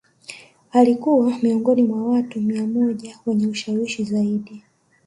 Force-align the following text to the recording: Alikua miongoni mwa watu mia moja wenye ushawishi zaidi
Alikua 0.71 1.37
miongoni 1.41 1.83
mwa 1.83 2.09
watu 2.09 2.41
mia 2.41 2.67
moja 2.67 3.19
wenye 3.25 3.47
ushawishi 3.47 4.03
zaidi 4.03 4.63